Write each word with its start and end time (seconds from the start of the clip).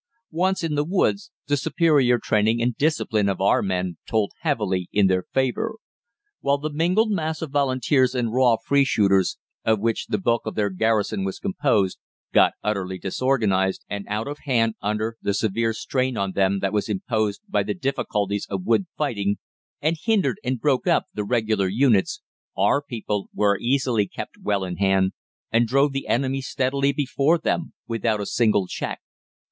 Once 0.33 0.63
in 0.63 0.73
the 0.73 0.83
woods, 0.83 1.29
the 1.45 1.55
superior 1.55 2.17
training 2.17 2.59
and 2.59 2.75
discipline 2.75 3.29
of 3.29 3.39
our 3.39 3.61
men 3.61 3.97
told 4.09 4.31
heavily 4.39 4.87
in 4.91 5.05
their 5.05 5.25
favour. 5.31 5.75
While 6.39 6.57
the 6.57 6.73
mingled 6.73 7.11
mass 7.11 7.43
of 7.43 7.51
Volunteers 7.51 8.15
and 8.15 8.33
raw 8.33 8.57
free 8.57 8.83
shooters, 8.83 9.37
of 9.63 9.79
which 9.79 10.07
the 10.07 10.17
bulk 10.17 10.47
of 10.47 10.55
their 10.55 10.71
garrison 10.71 11.23
was 11.23 11.37
composed, 11.37 11.99
got 12.33 12.53
utterly 12.63 12.97
disorganised 12.97 13.85
and 13.91 14.07
out 14.07 14.27
of 14.27 14.39
hand 14.45 14.73
under 14.81 15.17
the 15.21 15.35
severe 15.35 15.71
strain 15.71 16.17
on 16.17 16.31
them 16.31 16.61
that 16.61 16.73
was 16.73 16.89
imposed 16.89 17.41
by 17.47 17.61
the 17.61 17.75
difficulties 17.75 18.47
of 18.49 18.65
wood 18.65 18.87
fighting, 18.97 19.37
and 19.83 19.97
hindered 20.05 20.39
and 20.43 20.59
broke 20.61 20.87
up 20.87 21.03
the 21.13 21.23
regular 21.23 21.67
units, 21.67 22.21
our 22.57 22.81
people 22.81 23.29
were 23.35 23.59
easily 23.59 24.07
kept 24.07 24.39
well 24.41 24.63
in 24.63 24.77
hand, 24.77 25.11
and 25.51 25.67
drove 25.67 25.91
the 25.91 26.07
enemy 26.07 26.41
steadily 26.41 26.91
before 26.91 27.37
them 27.37 27.73
without 27.87 28.19
a 28.19 28.25
single 28.25 28.65
check. 28.65 28.99